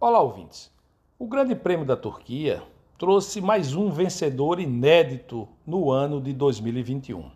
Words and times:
Olá, 0.00 0.20
ouvintes. 0.20 0.70
O 1.18 1.26
Grande 1.26 1.54
Prêmio 1.54 1.86
da 1.86 1.96
Turquia 1.96 2.62
trouxe 2.98 3.40
mais 3.40 3.74
um 3.74 3.90
vencedor 3.90 4.58
inédito 4.60 5.48
no 5.64 5.90
ano 5.90 6.20
de 6.20 6.32
2021. 6.32 7.30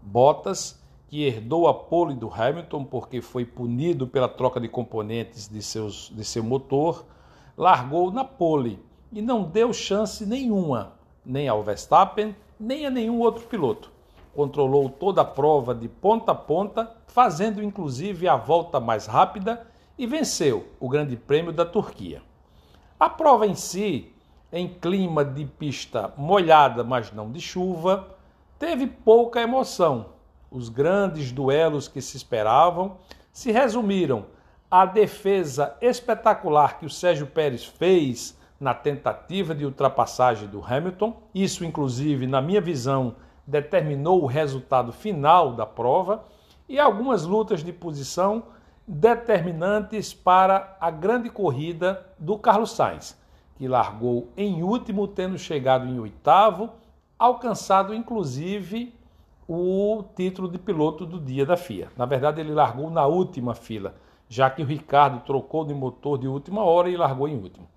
Bottas, 0.00 0.80
que 1.08 1.24
herdou 1.24 1.66
a 1.66 1.74
pole 1.74 2.14
do 2.14 2.32
Hamilton 2.32 2.84
porque 2.84 3.20
foi 3.20 3.44
punido 3.44 4.06
pela 4.06 4.28
troca 4.28 4.60
de 4.60 4.68
componentes 4.68 5.48
de, 5.48 5.60
seus, 5.60 6.12
de 6.14 6.24
seu 6.24 6.44
motor, 6.44 7.04
largou 7.56 8.12
na 8.12 8.22
pole 8.22 8.78
e 9.10 9.20
não 9.20 9.42
deu 9.42 9.72
chance 9.72 10.24
nenhuma, 10.24 10.92
nem 11.24 11.48
ao 11.48 11.64
Verstappen, 11.64 12.36
nem 12.60 12.86
a 12.86 12.90
nenhum 12.90 13.18
outro 13.18 13.44
piloto. 13.46 13.90
Controlou 14.36 14.88
toda 14.90 15.22
a 15.22 15.24
prova 15.24 15.74
de 15.74 15.88
ponta 15.88 16.32
a 16.32 16.34
ponta, 16.34 16.94
fazendo 17.06 17.62
inclusive 17.62 18.28
a 18.28 18.36
volta 18.36 18.78
mais 18.78 19.06
rápida 19.06 19.66
e 19.98 20.06
venceu 20.06 20.68
o 20.78 20.88
Grande 20.88 21.16
Prêmio 21.16 21.52
da 21.52 21.66
Turquia. 21.66 22.22
A 22.98 23.08
prova 23.08 23.46
em 23.46 23.54
si, 23.54 24.12
em 24.52 24.68
clima 24.68 25.24
de 25.24 25.44
pista 25.44 26.12
molhada, 26.16 26.84
mas 26.84 27.12
não 27.12 27.30
de 27.30 27.40
chuva, 27.40 28.16
teve 28.58 28.86
pouca 28.86 29.40
emoção. 29.40 30.06
Os 30.50 30.68
grandes 30.68 31.32
duelos 31.32 31.88
que 31.88 32.00
se 32.00 32.16
esperavam 32.16 32.96
se 33.32 33.50
resumiram 33.50 34.26
à 34.70 34.86
defesa 34.86 35.76
espetacular 35.80 36.78
que 36.78 36.86
o 36.86 36.90
Sérgio 36.90 37.26
Pérez 37.26 37.64
fez 37.64 38.38
na 38.58 38.74
tentativa 38.74 39.54
de 39.54 39.64
ultrapassagem 39.64 40.48
do 40.48 40.64
Hamilton. 40.64 41.16
Isso, 41.34 41.64
inclusive, 41.64 42.26
na 42.26 42.40
minha 42.40 42.60
visão, 42.60 43.16
determinou 43.46 44.22
o 44.22 44.26
resultado 44.26 44.92
final 44.92 45.52
da 45.52 45.64
prova 45.64 46.24
e 46.68 46.78
algumas 46.78 47.24
lutas 47.24 47.62
de 47.64 47.72
posição 47.72 48.44
determinantes 48.88 50.14
para 50.14 50.74
a 50.80 50.90
grande 50.90 51.28
corrida 51.28 52.06
do 52.18 52.38
Carlos 52.38 52.72
Sainz, 52.72 53.20
que 53.54 53.68
largou 53.68 54.28
em 54.34 54.62
último, 54.62 55.06
tendo 55.06 55.38
chegado 55.38 55.86
em 55.86 56.00
oitavo, 56.00 56.70
alcançado 57.18 57.94
inclusive 57.94 58.94
o 59.46 60.04
título 60.16 60.48
de 60.48 60.58
piloto 60.58 61.04
do 61.04 61.20
dia 61.20 61.44
da 61.44 61.56
FIA. 61.56 61.88
Na 61.98 62.06
verdade, 62.06 62.40
ele 62.40 62.52
largou 62.52 62.90
na 62.90 63.06
última 63.06 63.54
fila, 63.54 63.94
já 64.26 64.48
que 64.48 64.62
o 64.62 64.66
Ricardo 64.66 65.20
trocou 65.20 65.66
de 65.66 65.74
motor 65.74 66.18
de 66.18 66.26
última 66.26 66.64
hora 66.64 66.88
e 66.88 66.96
largou 66.96 67.28
em 67.28 67.36
último. 67.36 67.68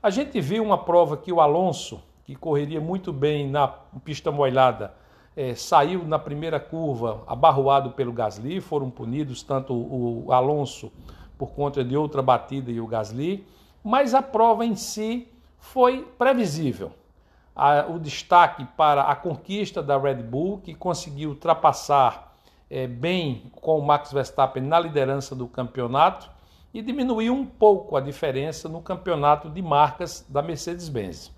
A 0.00 0.10
gente 0.10 0.40
viu 0.40 0.62
uma 0.62 0.78
prova 0.78 1.16
que 1.16 1.32
o 1.32 1.40
Alonso, 1.40 2.00
que 2.24 2.36
correria 2.36 2.80
muito 2.80 3.12
bem 3.12 3.50
na 3.50 3.66
pista 3.66 4.30
molhada, 4.30 4.94
é, 5.36 5.54
saiu 5.54 6.04
na 6.04 6.18
primeira 6.18 6.60
curva 6.60 7.22
abarroado 7.26 7.92
pelo 7.92 8.12
Gasly, 8.12 8.60
foram 8.60 8.90
punidos 8.90 9.42
tanto 9.42 9.72
o 9.74 10.32
Alonso 10.32 10.92
por 11.38 11.50
conta 11.50 11.82
de 11.82 11.96
outra 11.96 12.22
batida 12.22 12.70
e 12.70 12.80
o 12.80 12.86
Gasly, 12.86 13.46
mas 13.82 14.14
a 14.14 14.22
prova 14.22 14.64
em 14.64 14.76
si 14.76 15.28
foi 15.58 16.02
previsível. 16.18 16.92
A, 17.54 17.86
o 17.86 17.98
destaque 17.98 18.64
para 18.76 19.02
a 19.02 19.16
conquista 19.16 19.82
da 19.82 19.98
Red 19.98 20.22
Bull, 20.22 20.58
que 20.58 20.74
conseguiu 20.74 21.30
ultrapassar 21.30 22.36
é, 22.70 22.86
bem 22.86 23.50
com 23.60 23.78
o 23.78 23.82
Max 23.82 24.12
Verstappen 24.12 24.62
na 24.62 24.78
liderança 24.80 25.34
do 25.34 25.46
campeonato 25.46 26.30
e 26.72 26.80
diminuiu 26.80 27.34
um 27.34 27.44
pouco 27.44 27.96
a 27.96 28.00
diferença 28.00 28.68
no 28.68 28.80
campeonato 28.80 29.50
de 29.50 29.60
marcas 29.60 30.24
da 30.28 30.40
Mercedes-Benz. 30.40 31.30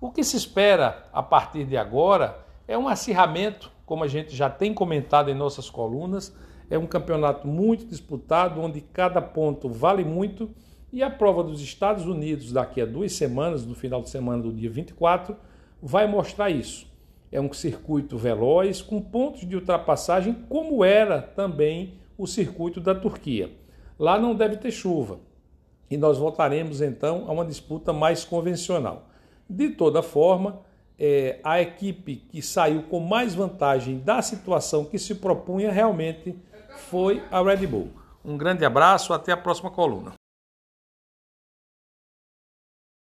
O 0.00 0.10
que 0.10 0.24
se 0.24 0.36
espera 0.36 1.06
a 1.12 1.22
partir 1.22 1.64
de 1.64 1.76
agora 1.76 2.44
é 2.72 2.78
um 2.78 2.88
acirramento, 2.88 3.70
como 3.84 4.02
a 4.02 4.08
gente 4.08 4.34
já 4.34 4.48
tem 4.48 4.72
comentado 4.72 5.30
em 5.30 5.34
nossas 5.34 5.68
colunas, 5.68 6.34
é 6.70 6.78
um 6.78 6.86
campeonato 6.86 7.46
muito 7.46 7.84
disputado, 7.84 8.62
onde 8.62 8.80
cada 8.80 9.20
ponto 9.20 9.68
vale 9.68 10.02
muito, 10.02 10.50
e 10.90 11.02
a 11.02 11.10
prova 11.10 11.44
dos 11.44 11.60
Estados 11.60 12.06
Unidos, 12.06 12.50
daqui 12.50 12.80
a 12.80 12.86
duas 12.86 13.12
semanas, 13.12 13.66
no 13.66 13.74
final 13.74 14.00
de 14.00 14.08
semana 14.08 14.42
do 14.42 14.50
dia 14.50 14.70
24, 14.70 15.36
vai 15.82 16.06
mostrar 16.06 16.48
isso. 16.48 16.90
É 17.30 17.38
um 17.38 17.52
circuito 17.52 18.16
veloz, 18.16 18.80
com 18.80 19.02
pontos 19.02 19.46
de 19.46 19.54
ultrapassagem, 19.54 20.32
como 20.48 20.82
era 20.82 21.20
também 21.20 21.98
o 22.16 22.26
circuito 22.26 22.80
da 22.80 22.94
Turquia. 22.94 23.52
Lá 23.98 24.18
não 24.18 24.34
deve 24.34 24.56
ter 24.56 24.70
chuva, 24.70 25.20
e 25.90 25.98
nós 25.98 26.16
voltaremos 26.16 26.80
então 26.80 27.26
a 27.28 27.32
uma 27.32 27.44
disputa 27.44 27.92
mais 27.92 28.24
convencional. 28.24 29.10
De 29.46 29.68
toda 29.68 30.02
forma, 30.02 30.62
é, 30.98 31.40
a 31.42 31.60
equipe 31.60 32.16
que 32.16 32.40
saiu 32.40 32.82
com 32.84 33.00
mais 33.00 33.34
vantagem 33.34 33.98
da 33.98 34.22
situação 34.22 34.84
que 34.84 34.98
se 34.98 35.14
propunha 35.14 35.70
realmente 35.70 36.34
foi 36.90 37.22
a 37.30 37.42
Red 37.42 37.66
Bull. 37.66 37.90
Um 38.24 38.36
grande 38.36 38.64
abraço, 38.64 39.12
até 39.12 39.32
a 39.32 39.36
próxima 39.36 39.70
coluna. 39.70 40.21